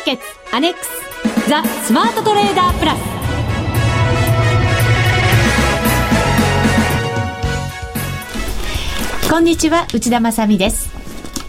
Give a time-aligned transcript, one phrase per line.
[0.00, 0.90] ーケッツアネックス
[1.48, 3.00] ザ・スマートトレーダープラス。
[9.30, 10.90] こんにちは内田まさです。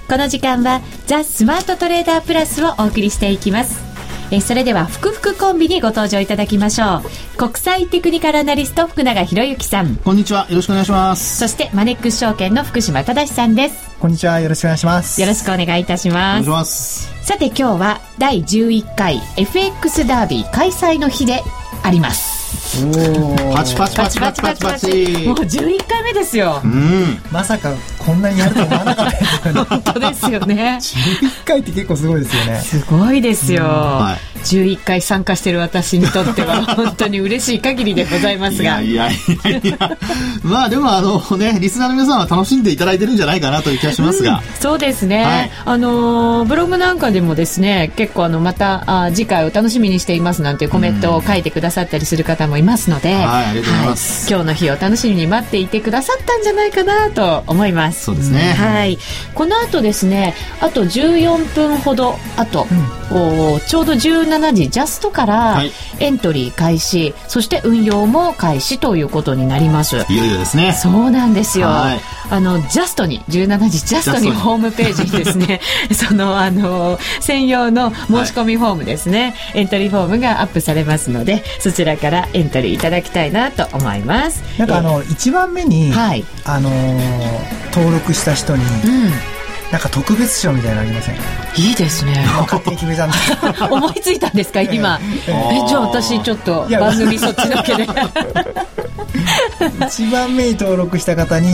[0.07, 3.81] この時間はザ・スマートトレーダープラスをお送りしていきます。
[4.31, 7.01] えそれでは福福コンビにご登場いただきましょう。
[7.41, 9.95] 国際テクニカルアナリスト福永博之さん。
[9.95, 10.45] こんにちは。
[10.51, 11.39] よろしくお願いします。
[11.39, 13.89] そしてマネックス証券の福島正さんです。
[13.99, 14.39] こんにちは。
[14.41, 15.19] よろしくお願いします。
[15.19, 17.11] よろしくお願いいたします。
[17.25, 21.41] さて今日は第11回 FX ダービー開催の日で
[21.81, 22.30] あります
[23.53, 24.87] パチパチパチパチパチパチ。
[25.27, 29.63] もう11回目ですよ、うん、まさかこんなにやると思わなかったですよね。
[29.63, 30.79] 本当ですよね。
[30.81, 32.59] 11回って結構すごいですよね。
[32.61, 38.81] すごいですよ、はい、11回参加している私にとっては 本当に嬉しい限りでございますが。
[38.81, 39.97] いやいやいや
[40.43, 58.05] まあでもあのねリスナーの皆さんは楽しんでいただいてるんじゃないかなという気がしますが、うん、そうですね、はい、あのブログなんかでもですね結構あのまたあ次回を楽しみにしていますなんていうコメントを書いてくださったりする方もいますので、はいありがとうございます、はい、今日の日を楽しみに待っていてくださったんじゃないかなと思います。
[58.05, 58.97] そうですね、はい。
[59.33, 65.63] この後ですねあと14分ほどあと、うん、おちょうど17時ジャストから
[65.99, 69.97] エントリー開始、はい、そして運用も開始ということになります。
[70.09, 70.73] いよいよですね。
[70.73, 71.99] そうなんですよ、はい、
[72.29, 75.61] あのジャストに17時ジャストにホームページにですね
[75.93, 84.41] そのあの専用の申し込みフォームですね、はい、エントリーフォームがアップされますのでそちらからエントリーいただきたいなと思います。
[84.57, 89.40] なんかあの、えー、1番目に、はい、あのー、登録した人に、うん
[89.71, 91.15] なんか特別賞みたいなのありません？
[91.57, 92.25] いいですね。
[92.27, 93.15] 勝手に決めたんで
[93.71, 94.99] 思いついたんですか今？
[95.27, 97.87] えじゃあ私ちょっと番組そっちだけで。
[99.87, 101.47] 一番目に登録した方に、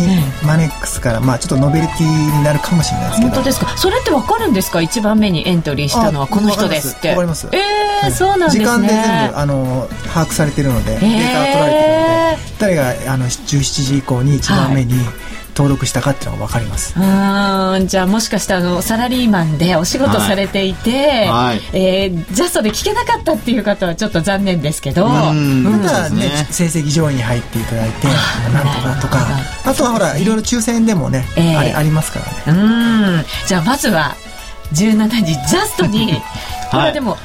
[0.44, 2.06] マネックスからまあちょっとノベルティ
[2.38, 3.32] になるかもしれないですけど。
[3.34, 3.78] 本当ですか？
[3.78, 4.82] それってわかるんですか？
[4.82, 7.10] 一番目にエントリーしたのはこの人ですって。
[7.10, 8.66] わかりますええーはい、そうなんですね。
[8.66, 15.06] 時間で全部あの把握されてるので、えー、データが取られてるので誰があの17時以降に一番目に、はい
[15.58, 16.94] 登録したかっていうのが分かります。
[16.96, 25.34] うんじゃあもしかしてあのサラリーマンでお仕事されていて、はい、えー、ジャストで聞けなかったっていう方はちょっと残念ですけどま
[25.80, 28.08] たね、成績上位に入っていただいて
[28.54, 29.28] なんとかとか。
[29.66, 32.62] あとはほらいろいろ抽選でもね、えー、あれありますからね。
[32.62, 33.26] うん。
[33.48, 34.16] じゃあまずは
[34.74, 36.14] 17時ジャストに
[36.72, 37.18] これでも、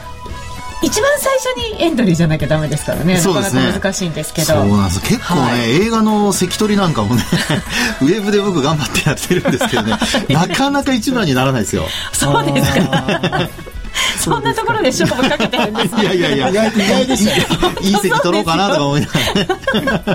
[0.83, 3.17] 一番最初にエントリーじゃなきゃダメですからね。
[3.17, 3.61] そうですね。
[3.63, 4.47] なかなか難しいんですけど。
[4.49, 5.01] そうなんです。
[5.03, 7.25] 結構ね、はい、映画の関取なんかもね
[8.03, 9.97] ウェブで僕頑張ってやってるんですけどね
[10.29, 11.87] なかなか一番にならないですよ。
[12.13, 13.49] そうですか
[14.19, 19.13] そんなところで勝負かけてるんです、いやいやいや、意外でしたいい席取ろうかなとか思いなが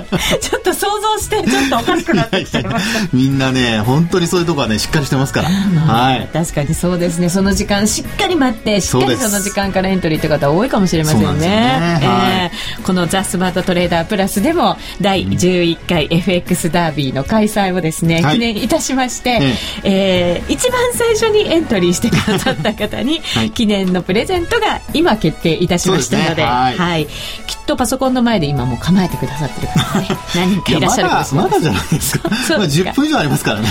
[0.00, 0.02] ら、
[0.38, 3.08] ちょっと想像して、ちょっとおかしくなってきちゃいました。
[3.12, 5.48] みんなね、本当にそういうところはね、しっかりしてますから。
[5.48, 6.28] はい。
[6.32, 7.28] 確かにそうですね。
[7.28, 11.30] その時間しっかり待って、しっかりその時間からエントリーという方多いかもしれませんね。
[11.32, 12.00] んね。
[12.02, 19.40] えー、このザ・スマートトレーダープラスでも、第11回 FX ダービーの開催をですね、記念いたしまして、
[19.84, 23.20] えー、一番最初にエントリーしてくださった方に、
[23.54, 27.06] 記 念のプレゼントが今決定いたしましたので、ね、はい、はい、
[27.46, 32.28] きっとパソコンの前で今もう構えてくださってる方ね何人かいらっしゃるかもしれまだまだじゃないですか。
[32.28, 33.68] まあ10分以上ありますからね。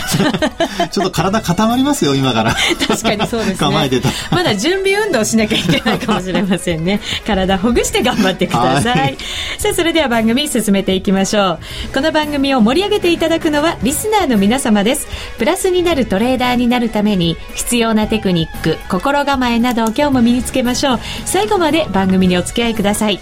[0.92, 2.56] ちょっと体固まりますよ今から。
[2.88, 3.56] 確かにそうですね。
[3.58, 4.10] 構えてた。
[4.32, 7.00] まだ準備運動しなきゃいけないかもしれませんね。
[7.26, 9.18] 体ほぐして頑張ってください、はい、
[9.58, 11.60] さあそれでは番組進めていきましょう。
[11.94, 15.08] この番組を盛り上げていただくのはリスナーの皆様です。
[15.38, 21.00] プラスになるトレーダーになるために必要なテクニック心構えなどを今日も身につけましょう。
[21.26, 23.20] 最後まで番組にお付き合いください。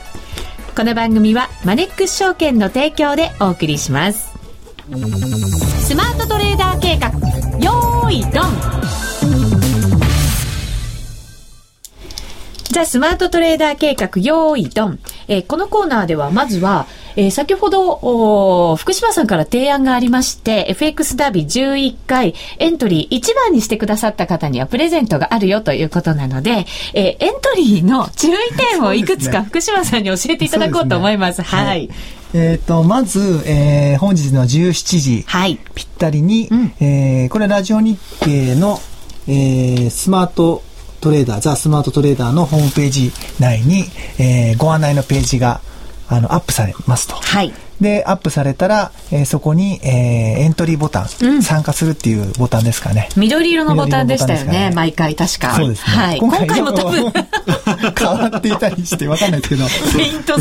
[0.75, 4.33] この番組はマネックス証券の提供でお送りします。
[5.79, 7.07] スマートトレーダー計画。
[7.63, 8.75] よーいドン。
[12.75, 14.99] じゃあ、スマートトレーダー計画、用意ドン。
[15.29, 28.31] えー、このコーナーでは、まずは、えー、先ほど、福島さんから提案がありまして、FX ダービー11回、エントリー1番にしてくださった方にはプレゼントがあるよということなので、えー、エントリーの注意
[28.71, 31.35] 点をいくつか福島さんに教えていただこうと思います。
[31.35, 31.89] すね、はい。
[32.33, 38.79] えっ、ー、と、まず、えー、本日の17時、はい、ぴったりに、うん、えー、これラジオ日経の、
[39.27, 40.61] えー、スマート
[40.99, 43.85] トレーダー、ザ・スマートトレーダーのホームページ内に、
[44.17, 45.61] えー、ご案内のページが
[46.07, 47.15] あのアップされますと。
[47.15, 47.53] はい。
[47.81, 53.09] で、アップされたら、えー、そこに、えー、エントリーボタン、うん、参加するっていうボタンですかね。
[53.17, 55.55] 緑色のボタンでしたよね、ね毎回確か。
[55.55, 55.97] そうですね。
[55.97, 57.11] はい、今回も多分
[57.97, 59.65] 変わっていたりしてわかんないですけど。
[59.97, 60.35] ペイント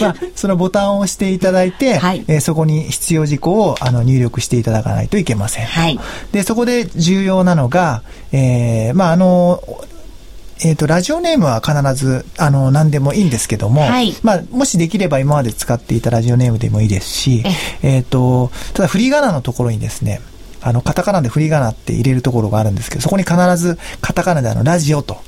[0.00, 5.66] まあ、そのボタンを押していただいて、はい、えー、そこに必要事項をあの入力していただかないといけません。
[5.66, 5.98] はい、
[6.32, 9.62] で、そこで重要なのが、えー、まあ、あの、
[10.60, 17.42] えっ、ー、と、ラジオネームは必ず、あの、何でもいいんですけども、はい、まあ、もしできれば今まで使っていたラジオネームでもいいですし、
[17.82, 20.20] えっ、ー、と、ただ、振り仮名のところにですね、
[20.62, 25.18] あの、カタカナで振り仮名って入れるところがあるんですけど、そこに必ずカタカナであの、ラジオと、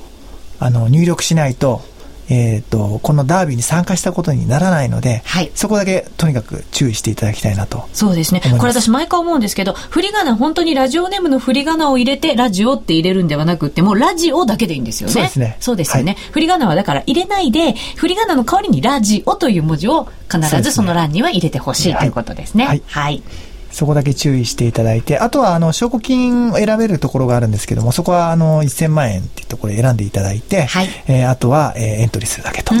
[0.59, 1.81] あの、入力しないと、
[2.29, 7.89] えっ、ー、と、このダービーに参加したことにならないので、はい、そこだけとにかく注意していただきたいなと。
[7.91, 8.41] そうですね。
[8.41, 15.13] これ私毎回思うんですけど、振り仮名、本当にラジオネームの振り仮名を入れて、ラジオって入れるんではなくて、もうラジオだけでいいんですよね。
[15.13, 15.57] そうですね。
[15.59, 16.13] そうですよね。
[16.13, 22.65] はい、振り仮名はだから入れないで、振り仮名の代わりにラジオという文字を必ずその欄には入れてほしい、ということですね。
[22.65, 22.83] はい。
[22.87, 23.23] はい
[23.71, 32.73] そこだけ注意していただいて、あとは、あの、証拠金を選べるところがあるんですけども、そこは、あの、1000万円っていうところを選んでいただいて、はい、えー、あとは、えー、エントリーするだけと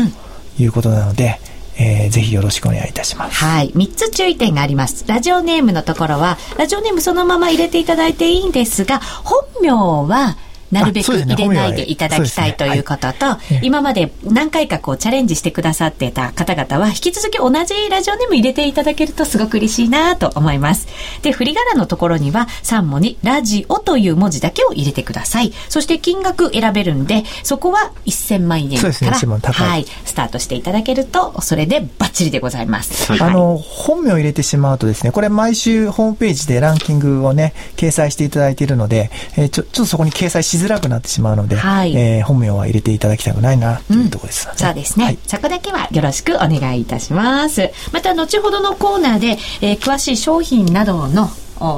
[0.57, 1.39] いうことなので、
[1.79, 3.43] うん、えー、ぜひよろしくお願いいたします。
[3.43, 3.71] はい。
[3.71, 5.05] 3つ注意点があります。
[5.07, 9.71] ラジオネームのところは、ラジオネームそのまま入れていただいていいんですが、本名
[10.07, 10.37] は、
[10.71, 20.87] なるべく入れないでいただきたいということと、今まで何回かこうチャレンジしてくださってた方々は、引き続き同じラジオネーム入れていただけるとすごく嬉しいなと思います。
[21.21, 25.53] で、振り仮名のところには3文にラジオという文字だけを入れてください。
[25.69, 33.11] そして金額選べるんで、そこは1000万円から、ね、はい、スタートしていただけると、それでバッチリでございます。
[33.11, 44.51] はい、あの、本名を入れてしまうとですね、これ毎週ホームページでランキングをね、掲載していただいているので、えー、ちょ、ちょっとそこに掲載しづらくなってしまうので、はい、えー、本名は入れていただきたくないなというところです、ね。
[44.53, 47.71] うん、そうですね、はい、そこだけはよろしくお願いいたします。
[47.91, 51.29] また後ほどのコーナーで、えー、詳しい商品などの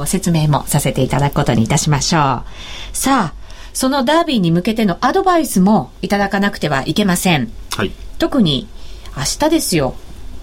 [0.05, 2.43] 説明もさせていただくことにいたしましょう。
[2.95, 3.41] さあ
[3.73, 8.67] そのダービーに向けてのアドバイスもいただかなくてはいけません、はい、特に
[9.15, 9.95] 明日ですよ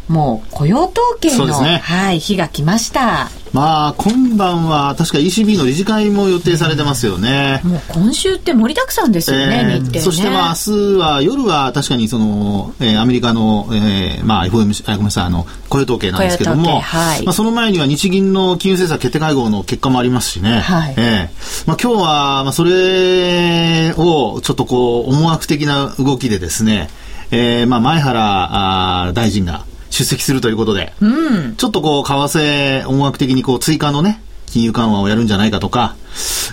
[0.08, 3.30] もう雇用統計の、ね、はい、日が来ました。
[3.52, 7.60] まあ、今晩は確か ECB の理事会も予定されてますよね。
[7.64, 10.00] もう今週って盛りだくさんですよね、えー、日程ね。
[10.00, 20.60] そしてまあ明日は、夜は確かにその、えー、アメリカの、えー、まあ FOMC、ごめんなさい、あの、雇用統計なんですけども、はい、まあその前には日銀の金融政策決定会合の結果もありますしね。
[20.60, 26.90] はい、えー、まあ今日は、まあそ為をちょっとこう、思惑的な動きでですね、
[27.30, 35.96] えー、まあ前原あ大臣が、出席するということで、うん、ちょっとこう、為替思惑的にこう、追加のね、金融緩和をやるんじゃないかとか、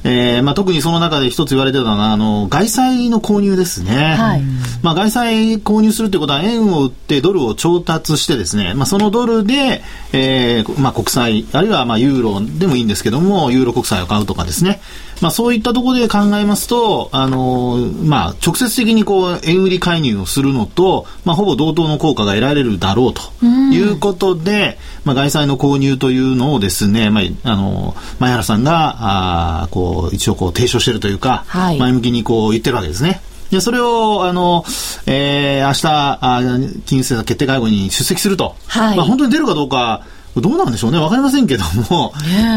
[0.04, 4.16] えー、まあ、特にその中で一つ言われてたのは、あの、外債の購入ですね。
[4.16, 4.44] はい。
[4.82, 9.82] まあ、外債購入するってことは、円を売ってドルを調達してですね、まあ、そのドルで、
[10.14, 14.80] えー、まあ、国債、あるいは、まあ、ユーロでもいいんですけども、ユーロ国債を買うとかですね。
[15.22, 33.22] まあ、そういったところで考えますと、あのまあ、直接的にこう、円売り介入をするのと、まあ、ほぼ同等の効果が得られるだろうということで、まあ、外債の購入というのをですね、まあ、あの前原さんが、あこう、一応こう、提唱しているというか、はい、前向きにこう、言ってるわけですね。
[33.52, 34.66] で、それを、あの、
[35.06, 36.42] えー、明日、あ
[36.86, 38.56] 金融政策決定会合に出席すると。
[38.68, 38.98] はい。
[38.98, 40.04] まあ、本当に出るかどうか、
[40.42, 40.98] どうなんでしょうね。
[40.98, 42.14] わかりませんけども、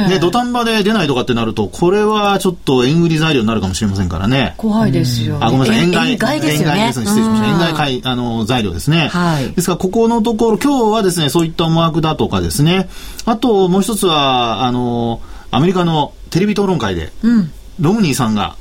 [0.09, 4.55] ね、土壇場で出ないとかってなると、これはちょっと円売り材料になるかもしれませんからね。
[4.57, 5.83] 怖いですよ、ね、あ、ごめんなさい。
[5.85, 6.13] 円買い。
[6.13, 6.81] 円買いですよね。
[6.81, 6.93] 円。
[6.93, 7.49] 失礼しました。
[7.49, 9.09] 円買い買い、あの、材料ですね。
[9.09, 9.53] はい。
[9.53, 12.89] ですから、ここのところ、今日はですね、そういった思惑だとかですね。
[13.27, 15.21] あと、もう一つは、あの、
[15.51, 18.57] アメリカのテレビ討論会で、うん、ロムニーさんが、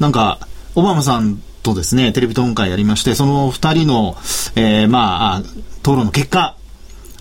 [0.00, 4.16] なんか、オバマさんとですね、テレビ討論会やりまして、その二人の、
[4.56, 6.56] えー、まあ、討論の結果、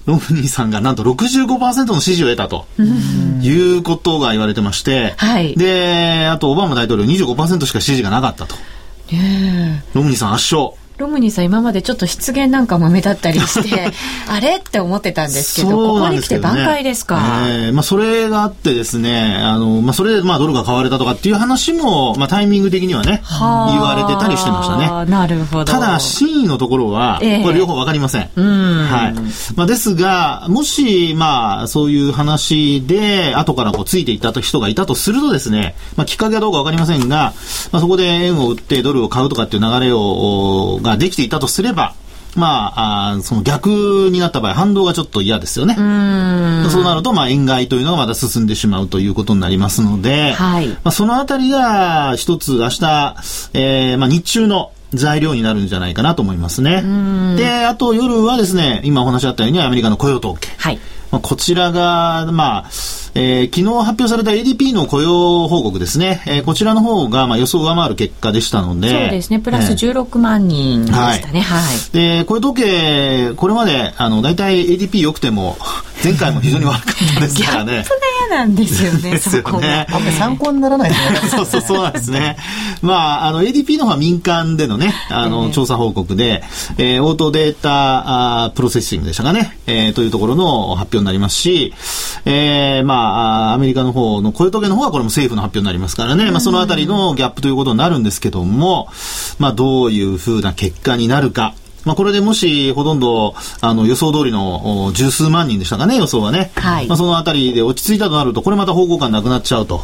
[0.06, 2.66] ロムニーさんがなんと65%の支持を得たと
[3.42, 8.56] いうことが言われてまして、はい、で、あとオバマ大統領25%しか支持がなかったと。
[9.94, 10.81] ロムニーさん圧勝。
[11.02, 13.92] ロムニーさん今までちょっと失言なんかも目立ったりして
[14.30, 25.12] あれって思ってたんですけど、ね、ここに来て挽回ですか、えー、まあ、それがあってですねあの、まあ、それでまあドルが買われたとかっていう話も、まあ、タイミング的にはね言われてたりしてましたね。
[25.12, 25.66] なるほど。
[25.66, 29.54] ただ真意のところは、これ両方わかりません、はい。
[29.56, 37.34] まあ、ですがもし、まあ、そういう話で後からこうついていった人がいたとするとですね、まあ、きっかけはどうかわかりませんが、
[37.72, 41.96] まあ、そこで円を売ってドルを買うとかっていう流れをができていたとすれば、
[42.36, 45.74] まあ、あその逆になった場合、反動がちょっと嫌ですよね。
[45.74, 53.16] うそうなると、まあ、円買いというのがまた進んでしまうということになりますので、はい、まあ、そのあたりが一つ明日、
[53.54, 56.84] えー、まあ、日中の材料になるんじゃないかなと思いますね。
[57.38, 60.50] で、あと夜はですね、今お話あったようにアメリカの雇用統計。
[60.58, 60.80] はい。
[61.12, 62.70] まあ、こちらが、まあ、
[63.14, 71.42] えー、昨日発表された ADP の雇用報告ですね、えー、こちらの方が、まあ、予想を上回る結果でしたので、そうですね、プラス16万人でしたね。
[71.42, 71.64] はい。
[71.64, 75.58] はい、で、雇用統計、これまで、あの、大体 ADP 良くても、
[76.04, 77.74] 前回も非常に悪かったですからね。
[77.74, 77.96] ギャップが
[78.28, 79.86] 嫌なんですよね、ですよね。
[79.90, 80.92] あん参考にならない
[81.30, 82.38] そうそう、そうなんですね。
[82.82, 86.44] まあ、あの、ADP の方は民間でのね、あの、調査報告で、
[86.78, 91.74] えー、オートデータあプロセッシングでしたかね、えー、というところの発表になりますし、
[92.26, 98.88] えー、まあ、アメリカの方の雇用統計の方はこれも政府の発表になりますからね、まあ、そのあたりのギャップということになるんですけども、
[99.40, 106.52] まあ、どういうふうな結果になるか、まあ、これでもしほとんどあの予想通りの十数万人でしたかね、予想はね。
[106.56, 109.84] はい、まあ、そのあたりで落ち着いたとなると、これまた方向感なくなっちゃうと。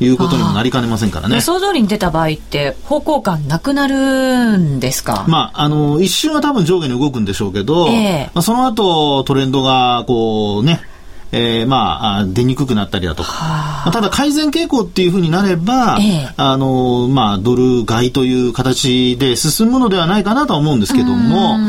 [0.00, 1.36] いうことにもなりかねませんからね。
[1.36, 5.24] 予想通りに出た場合って、方向感なくなるんですか？
[5.28, 10.80] まあ、あの、一瞬は多分上下に動くんでしょうけど、えー、まあ、その後トレンドが、こうね、
[11.36, 13.32] えー、まあ、出にくくなったりだとか。
[13.32, 21.68] まあ、ただ改善傾向っていうふうになれば、ええ、あの、まあ、ドル買いという形で進むのではないかなとは思うんですけども、ま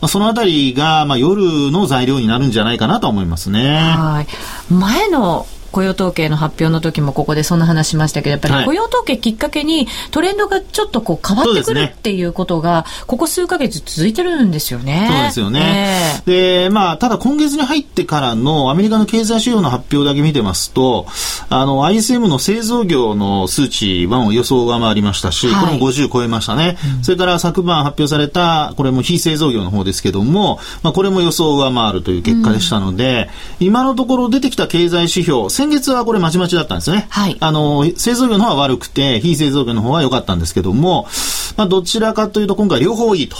[0.00, 3.78] あ、そのあたりが、まあ、夜の材料になるんじゃないかなと思いますね。
[3.78, 4.26] はい。
[4.72, 15.08] 前の雇用統計の発表の時もここでそんな話しましたけどやっぱり雇用統計きっかけにトレンドがちょっとこう変わってくるっていうことがここ数か月続いてるんですよね。
[15.10, 16.22] そうですよね。
[16.26, 21.06] えー、で、まあ、ただ今月に入ってからのアメリカの経済指標の発表だけ見てますと、
[21.48, 26.78] あの、ISM の製造業の数値は予想が回りましたし、はい、これも50超えましたね。
[26.98, 33.28] うん、それから昨晩発表された、これも非製造業の方ですけども、まあ、これも予想が回るという結果でしたので、
[33.60, 37.06] うん、今のところ出てきた経済指標、先月はこれまちまちだったんですね。
[37.08, 37.38] はい。
[37.40, 41.08] あの、製造業の方は悪くて、非製造業の方は良かったんですけども、
[41.56, 43.36] まあ、どちらかというと今回両方いいと。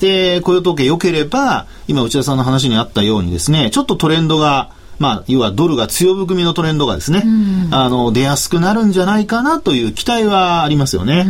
[0.00, 7.24] で、雇用統計良ければ、今内田さんの話にあったようにですね、ちょっとトレンドがまあ、要はドルが強含みのトレンドがですね、
[7.70, 11.24] あの、出やすくなるんじゃないかなという期待はありますよね。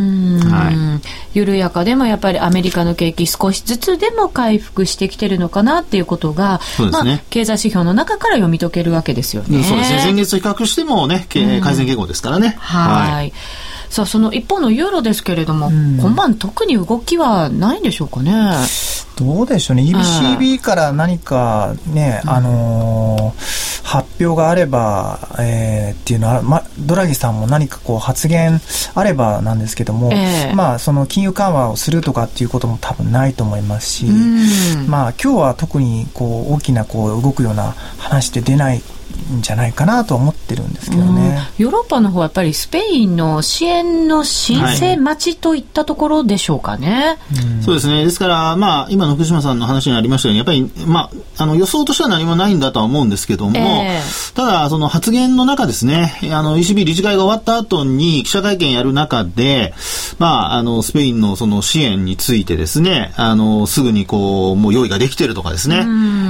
[0.49, 1.37] はい。
[1.37, 9.63] 緩やかでもやっぱりアメリカの景気少しずつでも回復してきてるのかなっていうことが、そうですね、まあ、経済指標の中から読み解けるわけですよね。
[9.63, 10.01] そうですね。
[10.03, 12.55] 前月と比較してもね、改善傾向ですからね。
[12.59, 13.33] はいはい
[13.89, 18.31] さあその一方のユーロですけれども、今晩特に動きはないんでしょうかね。
[19.19, 28.61] どうでしょうね、ECB から何かね、あのー、発表があれば、えー、っていうのは、ま、ドラギさんも何かこう発言
[28.95, 34.05] あればなんですけども、えー、まあ、その金融緩和をするとかっていうことも多分ないと思いますし、
[34.87, 38.81] まあ、今日は特にこう大きなこう動くような話って出ない
[39.37, 47.17] んじゃないかなと思ってるんですけどね、ヨーロッパの方はやっぱりスペインの支援の申請待ちといったところでしょうかね。
[47.33, 48.03] はいうん、そうですね。
[48.05, 59.73] ですから、まあ、今の福島さんの話にありましたように、やっぱり、まあ、あの、予想としては何もないんだとは思うんですけども、えー、ただ、その発言の中ですね、あの、ECB 理事会が終わった後に記者会見やる中で、
[60.17, 65.85] まあ、あの、スペインのその支援についてですね、あの、すぐにこう、もう用意ができているとかですね、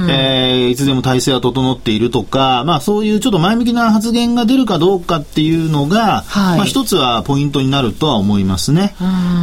[0.08, 8.94] えー、いつでも体制は整っているとか、まあ、そういうちょっと前向きな発言が出るかどうかっていうのが、はい、まあ、一つはポイントになるとは思いますね。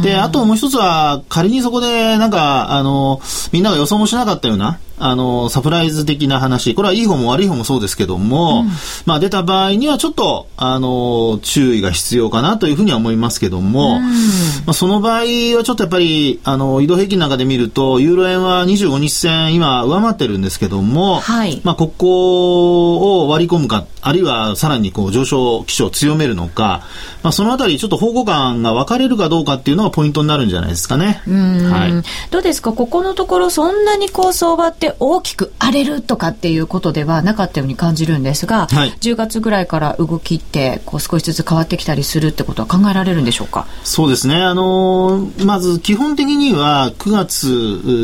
[0.02, 3.20] で、あともう一つは、仮にそこで、なんか、あの、
[3.52, 8.70] みんなが予想もしなかったような、あの、サプライズ的な話、これはいい方も悪い方もそうですけども、うん、
[9.06, 14.10] まあ出た場合にはちょっと、あの、注意が必要かなというふうには思いますけども、うん、ま
[14.68, 15.24] あその場合は
[15.64, 26.82] ちょっとやっぱり、あの、移動平均なんかで見ると、ユーロ円は25日線今上回ってるんですけども、はい、まあここを割り込むか、あるいはさらにこう上昇基調を強めるのか、
[27.22, 31.22] まあそのあたりちょっと方向感が分かれるかどうかっていうのがポイントになるんじゃないですかね。
[31.26, 32.30] はい。
[32.30, 32.72] どうですか？
[32.72, 35.52] ここのところそんなにこう相場ってで大きく。
[35.68, 43.66] 荒れるとかっていうことではなかったように感じるんですが、はい、10月ぐらいから動きってこう少しずつ変わってきたりするってことは考えられるんでしょうか？
[43.84, 44.36] そうですね。
[44.42, 47.46] あのー、まず基本的には9月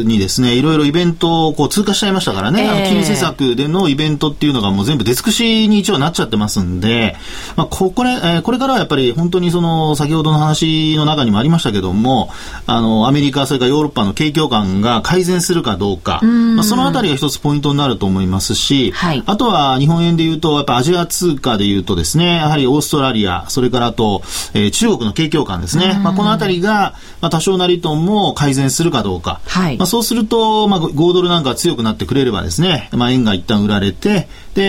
[0.05, 7.17] にですね、いろいろイベントをこう通過しちゃいましたからね、えー、あの金融政策でのイベントっていうのがもう全部出尽くしに一応なっちゃってますんで、
[7.57, 12.31] まあ、ここれ、えー、これからはやっぱり本当にその先ほどの話の中にもありましたけども、
[12.67, 25.99] あの、アメリカ、それからヨーロッパの景況感が改善するかどうか、まあ、そのあたりが一つポイントになると思いますし、はい、あとは日本円で言うと、やっぱアジア通貨で言うとですね、やはりオーストラリア、それからあと、えー、中国の景況感ですね。
[26.03, 29.41] まあ、このあたりが、まあ、多少なりとも改善するかどうか。
[29.47, 34.63] はい、まあ、そうすると、まあ、5ドルなんかが強くなってくれればですね、まあ、円が一旦売られて、で、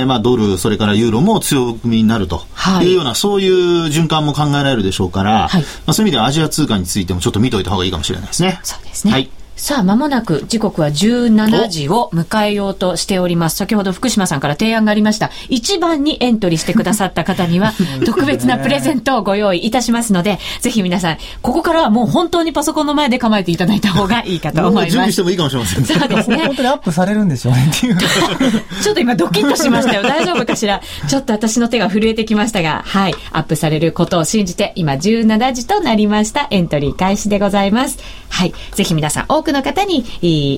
[0.00, 2.42] えー、まあ、ドル、それからユーロも強含みになると
[2.82, 8.60] いうような、はい、そういう循環も考えられるでしょうから、はい、まあ、そういう意味ではアジア通貨についてもちょっと見といた方がいいかもしれないですね。
[8.62, 9.12] そうですね。
[9.12, 9.30] はい。
[9.58, 13.56] さあ、まもなく時刻は17時を迎えようとしております。
[13.56, 15.30] 先ほど福島さんから提案がありました。
[15.48, 17.72] 1番にエントリーしてくださった方には、
[18.04, 24.86] 特別なプレゼントをご用意いたしますので、ぜひ皆さん、ここからはもう本当にパソコンの前で構えていただいた方がいいかと思います。
[24.90, 26.36] 準備してもいいかもしれません、そうですね。
[26.46, 27.96] 本当にアップされるんでしょうねっていう。
[28.82, 30.02] ちょっと今ドキッとしましたよ。
[30.02, 30.82] 大丈夫かしら？
[31.08, 33.14] ちょっと私の手が震えてきましたが、はい。
[33.32, 36.46] アップされることを信じて、今17時となりました。
[36.50, 37.98] エントリー開始でございます。
[38.28, 38.54] はい。
[38.72, 40.04] ぜひ皆さん、多くの方に、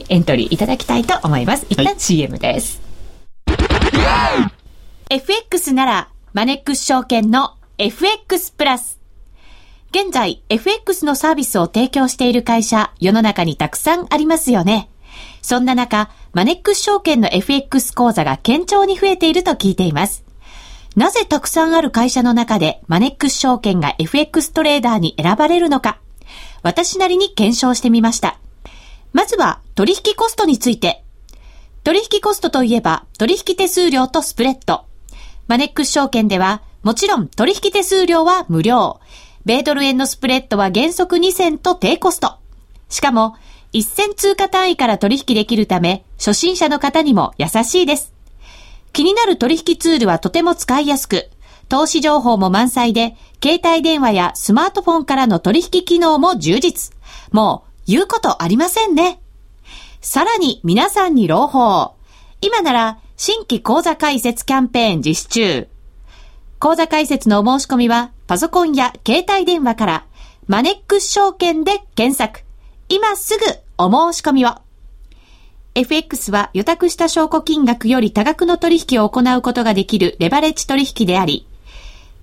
[0.09, 1.67] エントリーいただきたいと思います。
[1.69, 2.81] 一旦 CM です。
[3.47, 4.51] は
[5.11, 8.99] い、FX なら、マネックス証券の FX プラス。
[9.91, 14.91] 現在、FX のサービスを提供している会社、世の中にたくさんありますよね。
[15.41, 20.25] そんな中、マネックス証券の FX 講座が堅調に増えていると聞いています。
[20.97, 26.01] なぜたくさんある会社の中でマネックス証券が FX トレーダーに選ばれるのか、
[26.62, 28.38] 私なりに検証してみました。
[29.12, 31.05] まずは取引コストについて。
[31.85, 34.85] 取引コストといえば取引手数料とスプレッド。
[35.47, 39.00] マネックス証券ではもちろん取引手数料は無料。
[39.45, 42.37] 米ドル円のスプレッドは原則2銭と低コスト。
[42.88, 43.37] しかも、
[43.73, 48.12] 1銭通貨単位から取引できるため、初心者の方にも優しいです。
[48.93, 51.31] 気になる取引ツールはとても使いやすく、
[51.69, 56.95] 投資情報も満載で、携帯電話やスマートフォンからの取引機能も充実。
[57.31, 59.21] もう言うことありませんね。
[60.01, 61.95] さらに皆さんに朗報。
[62.41, 65.69] 今なら新規講座開設キャンペーン実施中。
[66.59, 70.07] 講座開設のお申し込みはパソコンや携帯電話から
[70.47, 72.45] マネックス証券で検索。
[72.89, 73.45] 今すぐ
[73.77, 74.55] お申し込みを。
[75.75, 81.47] FX は予託した証拠金額より多額の取引を行うことができるレバレッジ取引であり、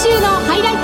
[0.00, 0.80] 週のハイライト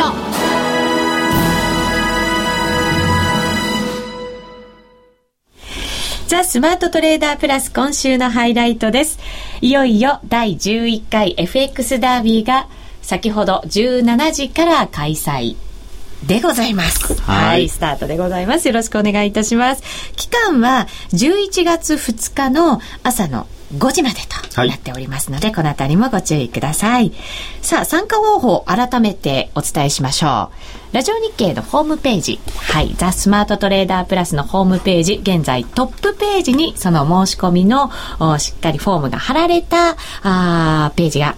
[6.27, 9.21] ザ・スマートトレーダープラス今週のハイライトです。
[9.61, 12.67] いよいよ第11回 FX ダービーが
[13.03, 15.55] 先ほど17時から開催
[16.27, 17.15] でございます。
[17.23, 18.67] はい、はい、スタートでございます。
[18.67, 19.85] よろしくお願いいたします。
[20.17, 23.47] 期間は11月2日の朝の
[23.79, 24.17] 5時まで
[24.55, 27.13] となっておりますので、はい、このあたりもご注意ください。
[27.61, 30.51] さあ、参加方法改めてお伝えしましょ
[30.93, 30.95] う。
[30.95, 37.91] ラジオ日経のホームページ、はい、ザ・スマートトレーダープラスのホームページ、現在トップページにその申し込みの
[38.39, 41.35] しっかりフォームが貼られたあページが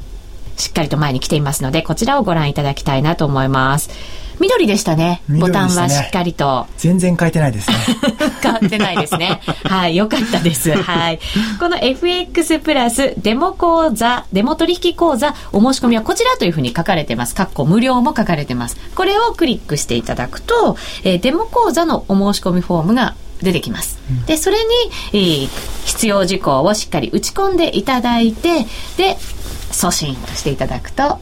[0.58, 3.90] しっかりと前に来ていますので、こちらをご覧いただきたいなと思います。
[4.38, 5.22] 緑でしたね。
[5.28, 6.66] ねボタンはしっかりと。
[6.76, 7.76] 全然変えてないですね。
[8.42, 9.40] 変わってないですね。
[9.64, 10.72] はい、よかったです。
[10.72, 11.20] はい。
[11.58, 17.34] この FX プラスデモ講座、デモ取引講座、お申し込みはこちらというふうに書かれてます。
[17.34, 18.76] かっこ無料も書かれてます。
[18.94, 23.98] これをクリックしていただくと、えー、デモ講座のお申し込みフォームが出てきます。
[24.26, 24.64] で、それに、
[25.12, 25.48] えー、
[25.84, 29.16] 必要事項をしっかり打ち込んでいただいて、で、
[29.70, 31.18] 送信していただくと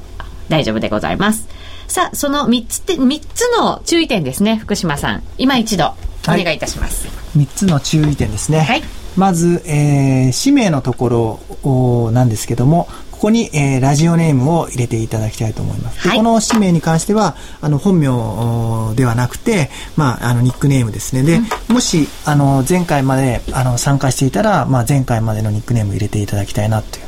[0.48, 1.53] 大丈夫でございます。
[1.94, 5.22] さあ、その3つって、3つの注意点ですね、福島さん。
[5.38, 7.06] 今一度、お願いいたします。
[7.06, 8.62] はい、3つの注意点ですね。
[8.62, 8.82] はい。
[9.16, 16.08] まず、えー、氏名のところなんですけども、ここに、えー、ラジオネームを入れていただきたいと思います。
[16.08, 21.22] はい、この氏名に関しては、あの、本名ではなくて、まあ、あの、ニックネームですね。
[21.22, 26.98] で、うん、もし、あの、前回まで、あの、参加していたら、まあ、前回までのニックネーム入れていただきたいな、と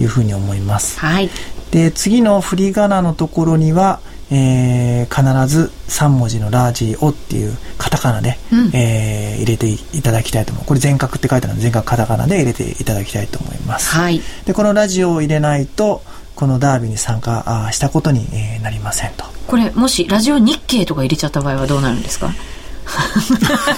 [0.00, 1.00] いうふうに思います。
[1.00, 1.30] はい。
[1.72, 3.98] で、次の振り仮名のところには、
[4.30, 10.64] えー、必ず3文字のラージオっていうカタカナで、うん、えー、入れていただきたいと思う。
[10.64, 13.94] これ全角って書いてあるので全角カタカナで入れていただきたいと思います。
[13.94, 14.20] はい。
[14.44, 16.02] で、このラジオを入れないと、
[16.34, 19.24] このダービーに参加したことに、えー、なりませんと。
[19.46, 22.32] これ、もしラジオ日経とか入れちゃった場合はどうなるんですか？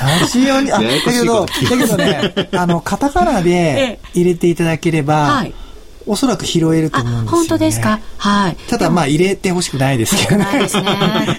[0.01, 5.55] ラジオに、あ、だけど、だけどね、 あの、カタカナで 入れていただければ、はい
[6.09, 8.01] おそらく拾えると思うんですよ、ね、本当ですか？
[8.17, 8.57] はい。
[8.69, 10.45] ただまあ入れてほしくないですけどね。
[10.45, 10.91] ないですね。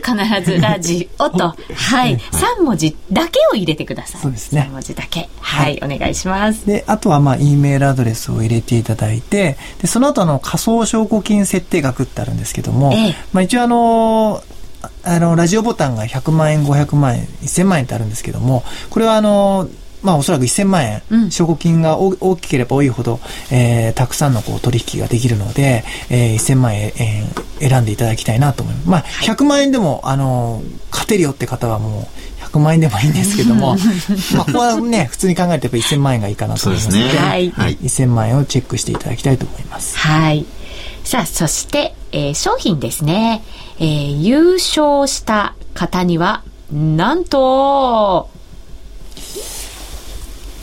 [0.03, 2.17] 必ず ラジオと、はい。
[2.17, 4.21] 3文字だけを入れてください。
[4.21, 4.67] そうですね。
[4.69, 5.29] 3文字だけ。
[5.41, 6.65] はい、はい、お願いします。
[6.65, 14.43] で、あとはまあ E メールアドレスを入れていただいて、で、その後の仮想証拠金設定額ってあるんですけども、ええ、まあ一応あの
[15.03, 19.67] あの、ラジオボタンが100万円、500万円、1000万円ってあるんですけども、これはあの、
[20.01, 23.19] まあおそらく1000万円、うん、証拠金が大きければ多いほど、
[23.51, 28.89] えー、たくさんのこう取引ができるので、えー、1000万円、えー、選んでいただきたいなと思います。
[28.89, 33.75] まあ、100万円でも、あの、勝てるよって方はもう、100万円でもいいんですけども、
[34.35, 39.97] まあ、ここはね、普通に考えてやっぱ1000万円がいいかなと思いますので、でね、はい、1000万円をチェックしていただきたいと思います。
[39.97, 40.45] はい。
[41.03, 43.43] さあ、そして、えー、商品ですね。
[43.79, 48.29] えー、優勝した方には、なんと、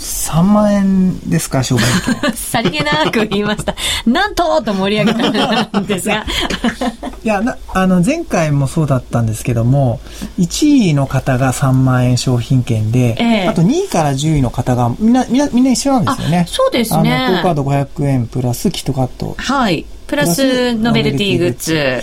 [0.06, 1.80] 3万円ですか、商売
[2.34, 3.74] さりげなく言いました。
[4.06, 6.24] なんとと盛り上げたんですが。
[7.24, 7.42] いや、
[7.74, 10.00] あの、前回もそうだったんですけども、
[10.38, 16.46] 1位の方が3万円商品券で、えー、あと2位から10位の方がみんな、みんな、みんな一緒なんですよね。
[16.48, 17.12] そうですね。
[17.12, 19.34] あの、クオカード500円プラスキットカット。
[19.38, 19.84] はい。
[20.06, 22.00] プラスノベルティグッズ。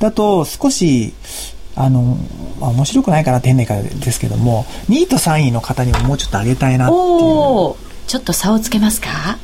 [0.00, 1.14] だと、少し、
[1.76, 2.16] あの、
[2.58, 7.00] まあ、面白くないかなって変な言い方ですけども、2位と3位の方にももうちょっと上げたいなっていう。
[7.00, 9.38] おちょっと差をつけますか？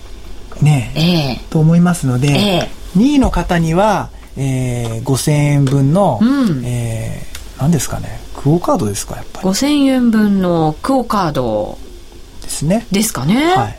[0.62, 1.00] ねえ。
[1.00, 9.48] えー、と思いますので、えー、2位の方には、えー、5000円分の、うん、えー、何ですかね、クオカードですか、やっぱり。
[9.48, 11.78] 5000円分のクオカード
[12.42, 12.86] ですね。
[12.90, 13.54] ですかね。
[13.54, 13.78] はい。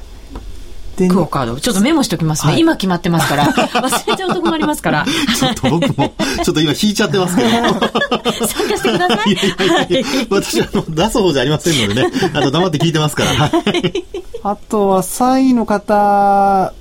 [0.96, 1.60] クオカード。
[1.60, 2.54] ちょっとメモしておきますね。
[2.54, 3.46] はい、今決まってますから。
[3.54, 5.06] 忘れちゃうと困りますから。
[5.38, 7.50] ちょっと僕も、ちょっと今引いちゃってますけど。
[8.48, 9.32] 参加してください。
[9.32, 12.12] いやいやいや私は出す方じゃありませんのでね。
[12.34, 13.30] あと黙って聞いてますから。
[13.32, 14.06] はい、
[14.44, 16.74] あとは3位の方は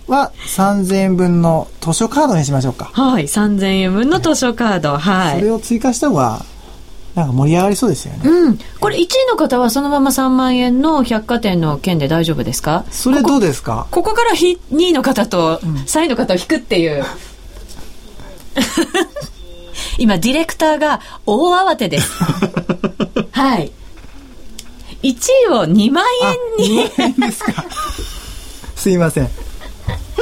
[0.47, 2.91] 3000円分の図書カードにしましょうか。
[2.93, 3.25] はい。
[3.25, 4.99] 3000円分の図書カード。
[4.99, 5.39] はい。
[5.39, 6.45] それを追加した方が
[7.15, 8.21] なんか盛り上がりそうですよね。
[8.25, 8.59] うん。
[8.81, 12.85] これ1位の方はそのまま3万円の百貨店の件で大丈夫ですか？
[12.91, 13.87] それどうですか？
[13.91, 17.05] ここから2位の方と3位の方を引くっていう。
[19.99, 22.11] 今、ディレクターが大慌てです。
[23.33, 23.73] はい。
[25.03, 25.17] 1
[25.51, 26.05] 位を2万
[26.59, 26.85] 円に。
[26.89, 27.65] 2万円ですか。
[28.77, 29.29] すいません。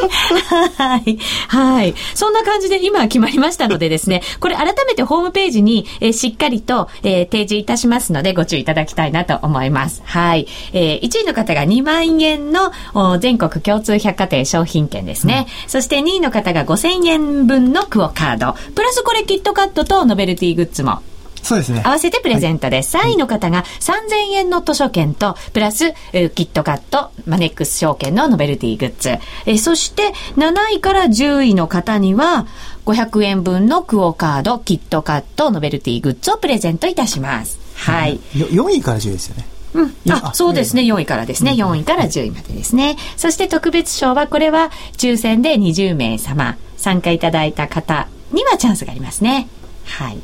[0.08, 1.18] はい。
[1.48, 1.94] はい。
[2.14, 10.02] そんな感じで今決まりましたのでですね、これ改めてホームページに、えー、しっかりと、えー、提示いたしますのでご注意いただきたいなと思います。
[10.04, 10.46] はい。
[10.72, 12.72] えー、1位の方が2万円の
[13.18, 15.46] 全国共通百貨店商品券ですね。
[15.64, 18.54] うん、そして2位の方が5000円分のクオカード。
[18.74, 21.02] プラスこれキットカットとノベルティグッズも
[21.42, 21.82] そうですね。
[21.84, 22.96] 合わせてプレゼントです。
[22.96, 29.18] はい、3位の方が3000円の図書券と、プラス、キットカット、マネックス証券のノベルティグッズ。
[29.46, 32.46] えそして、7位から10位の方には、
[32.86, 37.58] 500円分のクオカード、キットカット、ノベルティグッズをプレゼントいたします。
[37.74, 38.20] はい。
[38.34, 39.46] 4位から10位ですよね。
[39.72, 49.48] うん、あそうですね4位からですね、4位から10位までですねそして特別賞はこれは抽選で20名様参加いただいた方にはチャンスがありますね
[49.84, 50.18] はい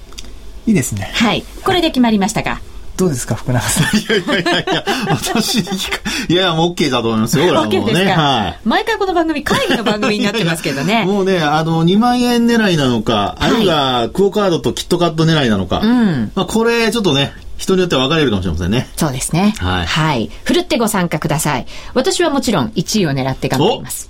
[0.66, 1.10] いいですね。
[1.14, 1.44] はい。
[1.64, 2.60] これで決まりましたか？
[2.96, 3.96] どうですか、福永さん。
[4.00, 5.98] いやいやいやいや、私に聞か、
[6.30, 8.04] いやいや、もう OK だと思いますよ、俺はもうね。
[8.10, 8.60] はい。
[8.66, 11.04] 毎回この番組、会議の番組になってますけどね。
[11.06, 15.80] もうね、あの、2万円狙いなのか、あるいは、クオカードとキットカット狙いなのか。
[15.80, 16.32] うん。
[16.34, 18.88] まあ、これ、ちょっとね、人によっては分かれるかもしれませんね。
[18.96, 19.54] そうですね。
[19.58, 19.86] はい。
[19.86, 20.30] はい。
[20.44, 21.66] ふるってご参加ください。
[21.92, 24.08] 私はもちろん1位を狙って頑張ります。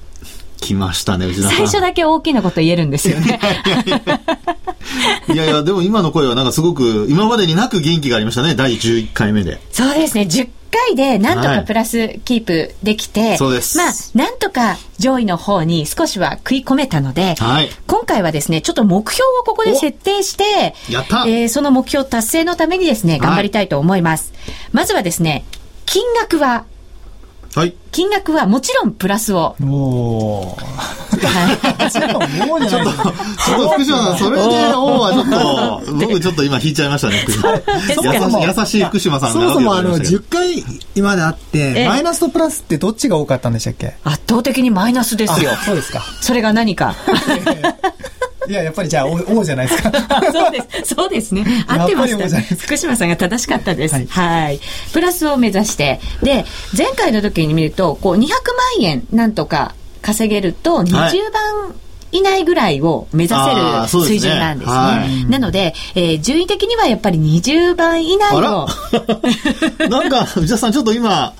[0.67, 1.53] 来ましたね、内田さん。
[1.53, 3.39] 最初だけ大きなこと言えるんですよね。
[5.33, 9.61] いやいや、でも今の声はなんかすごく、今までになく元気がありましたね、第11回目で。
[9.71, 13.79] そうですね、10回でなんとかプラスキープできて、はい、そうです。
[13.79, 24.33] まあ、なんとか上位の方に少しは食い込めたので、はい、今回はですね、ちょっと目標をここで設定して、やったえー、その目標達成のためにですね、頑張りたいと思います。
[24.35, 25.45] はい、まずはですね、
[25.85, 26.65] 金額は
[27.57, 27.75] はい。
[27.91, 29.57] 金額はもちろんプラスを。
[29.65, 30.57] おお。
[30.59, 31.89] はい。
[31.91, 33.05] ちょっと、もうじゃないちょっ
[33.63, 38.41] と、福島さん、それで、おはちょっと、僕ちょっと今引いちゃいましたね、 福島。
[38.43, 40.63] 優しい福島さんそもそもあの、10回
[40.95, 43.95] 今であって、マイナスとプラスってどっちが多かったんでしたっけ？
[44.05, 45.53] 圧倒的にマイナスですよ。
[45.65, 46.03] そうですか。
[46.21, 46.95] それが何か。
[48.49, 49.93] いや、やっぱりじゃあ、 王じゃないですか。
[50.33, 50.95] そうです。
[50.95, 51.45] そうですね。
[51.67, 52.41] 合ってました。
[52.57, 53.95] 福島さんが正しかったです。
[53.95, 54.61] はい、はい。
[54.93, 56.01] プラスを目指して。
[56.23, 56.45] で、
[56.77, 58.29] 前回の時に見ると、こう、200万
[58.81, 60.93] 円なんとか稼げると、20
[61.33, 61.75] 番、
[62.17, 64.77] 以内ぐらいを目指せる水準なんですね。
[64.77, 68.67] すねはい、なので、えー、順位的にはやっぱり20番以内を。
[69.89, 71.33] なんか、内田さん、ちょっと今、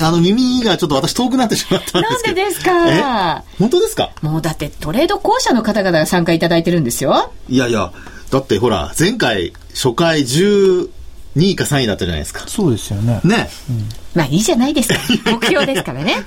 [0.00, 2.36] あの、耳がちょっと私遠くなってしまったんですけど。
[2.36, 3.44] なんでですか？
[3.58, 4.10] 本当ですか？
[4.22, 7.32] もうだってトレード公社の方々が参加いただいてるんですよ。
[7.48, 7.92] いやいや、
[8.30, 10.88] だってほら、前回、初回10、
[11.36, 12.46] 2位か3位だったじゃないですか。
[12.46, 13.20] そうですよね。
[13.24, 13.48] ね。
[13.70, 15.00] うん、まあいいじゃないですか。
[15.32, 16.24] 目標ですからね。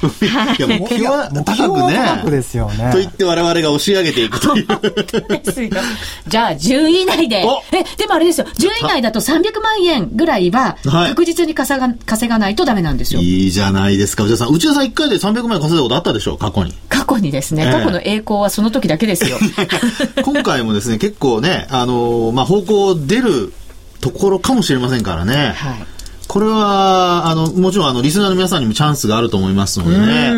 [0.57, 1.95] いや、目標は高くね。
[1.95, 2.91] 高くですよね。
[2.91, 4.65] と言って我々が押し上げていくという。
[6.27, 7.45] じゃあ10位以内で。
[7.71, 8.47] え、でもあれですよ。
[8.47, 13.21] 10位以内だと300万円ぐらいは確実に稼が稼がないとダメなんですよ。
[13.21, 14.23] いいじゃないですか。
[14.23, 14.49] 内田さん。
[14.49, 16.73] 内田さん1回で300万円稼いだことあったでしょ過去に。
[16.89, 17.65] 過去にですね。
[17.71, 19.37] 過去の栄光はその時だけですよ。
[20.23, 23.53] 今回もですね、結構ね、あのまあ、方向出る
[24.05, 25.53] ところかもしれませんからね。
[25.55, 25.85] はい。
[26.27, 30.31] これは、あの、もちろん、あの、リスナーの皆さんにもチャンスがあると思いますのでね。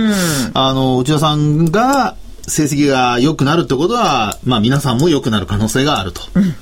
[0.54, 2.16] あの、内田さんが、
[2.48, 6.22] 成績が良くなるってことは、まあ、皆さんも良くなる可能性があると。
[6.36, 6.56] うん、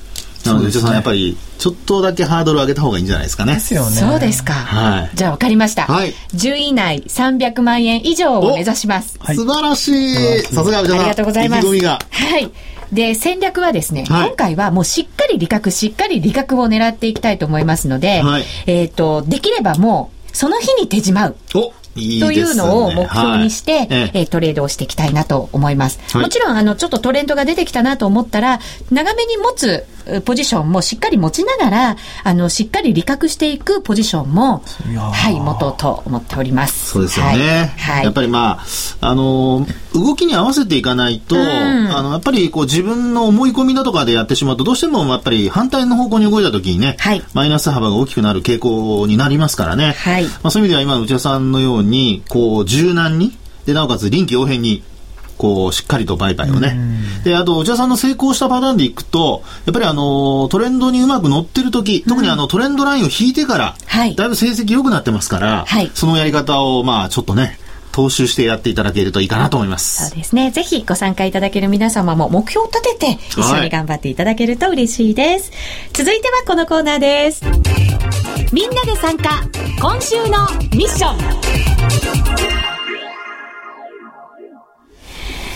[0.45, 3.53] なので、内田さん、やっぱり、ちょっとだけハードルを上げた方がいいんじゃないですかね。
[3.53, 3.97] ですよね。
[3.97, 4.53] そうですか。
[4.53, 5.11] はい。
[5.13, 5.83] じゃあ、わかりました。
[5.83, 6.13] はい。
[6.33, 9.15] 10位以内300万円以上を目指します。
[9.19, 10.41] はい、素晴らしい。
[10.41, 10.99] さすが内田さん。
[11.01, 11.59] ありがとうございます。
[11.59, 11.99] 意気込みが。
[12.09, 12.51] はい。
[12.95, 21.35] で、戦略はですね、はい、今回はもうしっかり理覚、しっかり理覚を狙っていきたいと思いますので、はい、えっ、ー、と、できればもう、その日に手じまう。
[21.53, 25.99] おいいというのを目標にして、はい、えー、トレードをしていきたいなと思います。
[26.11, 28.59] はい、もちろん、あの、ちょっとトレンドが出てきたなと思ったら、
[28.91, 29.85] 長めに持つ
[30.25, 34.63] ポジションもしっかり持ちながら、あの、しっかり理覚していくポジションも、
[34.95, 36.91] はい、持とうと思っております。
[36.91, 37.73] そうですよね。
[37.77, 38.03] はい。
[38.03, 38.59] やっぱりま
[39.01, 49.93] あ、あの、動きに合わせていかないと、うん、あの、やっぱりこう自分の思い込みだとかでやってしまうと、どうしてもやっぱり反対の方向に動いた時にね、はい、マイナス幅が大きくなる傾向になりますからね。
[49.97, 50.25] はい。
[50.25, 54.83] まあそういう意味では今、内田さんのように、こう、柔軟に、で、なおかつ臨機応変に、
[55.37, 56.77] こう、しっかりと売買をね。
[57.23, 67.59] で、あと、お茶さんの成功したパターンでいくと、やっぱりあの、トレンドにうまく乗ってる時、特にあの、トレンドラインを引いてから、はい、だいぶ成績良くなってますから、はい、そのやり方を、まあ、ちょっとね、
[67.95, 70.09] 踏襲してやっていただけるといいかなと思います。
[70.09, 70.51] そうですね。
[70.51, 75.49] ぜひご参加いただける皆様も目標を立てて一緒に頑張っていただけると嬉しいです。
[75.51, 75.59] はい、
[75.93, 77.41] 続いてはこのコーナーです。
[78.51, 79.43] みんなで参加、
[79.79, 82.54] 今週のミッション。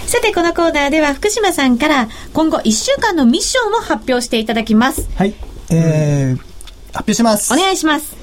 [0.09, 5.07] さて、このコーナーでは福島さんから今後1週間のミッションを発表していただきます。
[5.15, 5.35] はい。
[5.69, 6.37] えー、
[6.87, 7.53] 発表します。
[7.53, 8.17] お願いします。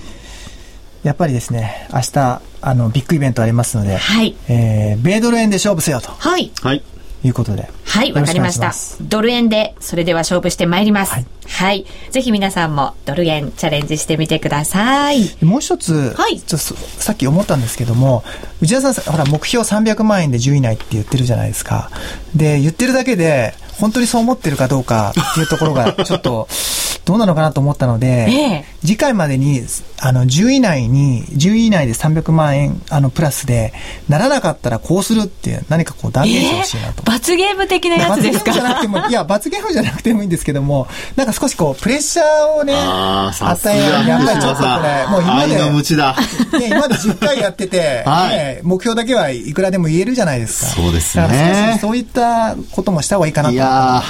[1.05, 4.35] やっぱりですね、明日、あの、ビッグイベントありますので、はい。
[4.49, 6.11] えー、米ドル円で勝負せよと。
[6.11, 6.51] はい。
[6.61, 6.83] はい。
[7.23, 7.71] いうことで。
[7.85, 8.73] はい、わかりました。
[9.03, 11.13] ドル円で、それでは勝負してまいります。
[11.13, 11.27] はい。
[11.49, 11.87] はい。
[12.11, 15.31] ぜひ皆さんもドル円チャレンジしてみてください。
[15.45, 16.41] もう一つ、はい。
[16.41, 18.25] ちょっとさっき思ったんですけども、
[18.61, 21.91] 内田さん、ほら、目標300万円で10位以内って言ってるじゃないですか。
[22.35, 26.49] で、言ってるだけで、本当にそう思ってるかどうかっていうところが、ちょっと、
[27.07, 29.63] どうなのかなと思ったので、ええ、次回までに、
[30.01, 33.73] あの、10位以内に、10位以内で300万円、あの、プラスで、
[34.09, 38.51] ならなかったらこうするっていう、何かこう断言してほしいなと、えー、罰ゲーム的なやつですか？
[38.51, 50.83] 罰ゲームじゃなくても、いや、罰ゲームじゃなくてもいいんですけども、なんか少しこう、プレッシャーをね、与え、やっぱりちょっとこれ、もう今まで、ね、今まで10回やってて、 はいね、目標だけはいくらでも言えるじゃないですか。
[50.83, 51.79] そうですね。
[51.79, 53.55] そういったこともした方がいいかなと。
[53.55, 54.03] いや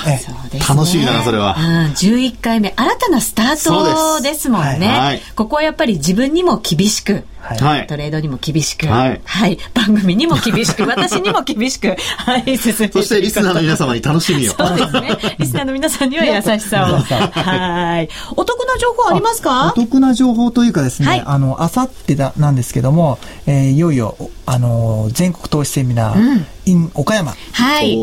[0.69, 1.57] 楽しいな、それは。
[1.59, 4.87] うん、11回目、新たなスタートですもんね。
[4.87, 7.25] はい、ここはやっぱり自分にも厳しく。
[7.55, 14.53] はい、トレードにも厳しく、はい、はい、番組にも厳しく、 私にも厳しく、はい、進めてそしてリスナーの皆様に楽しみを。
[14.53, 15.37] そうですね。
[15.39, 16.99] リスナーの皆さんには優しさを。
[16.99, 18.09] はい。
[18.37, 19.73] お得な情報ありますか？
[19.77, 27.35] お得な情報というかですね、はい、あの、あさってだなんですけども、えー、いよいよ、あの、全国投資セミナー、うん in 岡山。
[27.53, 27.97] はい。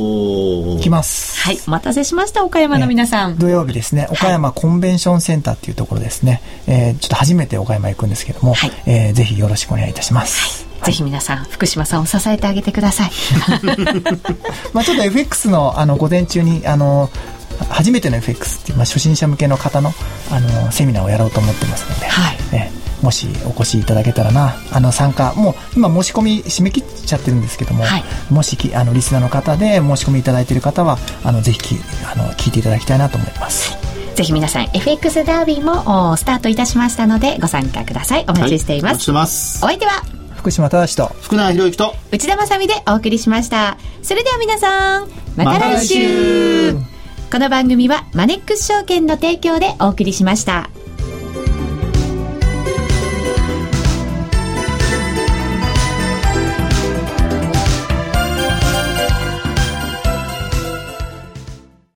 [0.81, 1.39] 来ます。
[1.39, 1.59] はい。
[1.67, 3.37] お待たせしました、岡山の皆さん。
[3.37, 6.41] 土曜日ですね、岡山コンベンションセンターっていうところですね。
[6.67, 10.63] えー、ちょっと初めて岡山行くんですけども、はい、えー、ぜひよろしくお願いいたします。
[10.63, 13.11] はいぜひ皆さん、福島さんを支えてあげてください。
[14.73, 17.09] まあちょっと FX のあの午前中にあの
[17.69, 19.93] 初めての FX っていう、まあ、初心者向けの方の
[20.29, 22.69] あのセミナーをやろうと思ってますので、はい、え
[23.03, 24.55] もしお越しいただけたらな。
[24.71, 31.75] あの参加もう今申し込み締め切っちゃってるんですけども、はい、もしきあのリスナーの方で申し込みいただいている方はあのぜひき
[32.11, 33.77] あの聞いていただきたいなと思います。
[34.15, 38.25] ぜひ皆さん FX ダービーもスタートいたしましたのでご参加ください。
[38.27, 39.65] お待ちしています、はい、ます。
[39.65, 39.91] お相手は
[40.35, 43.77] 福島正と福永博之と内田まさでお送りしました。
[44.01, 46.73] それでは皆さんまた来週。
[46.73, 46.81] ま、
[47.31, 50.69] この番組はマネックス証券の提供でお送りしました。